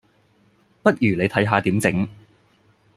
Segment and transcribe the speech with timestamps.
[0.81, 2.07] 不如你睇下點整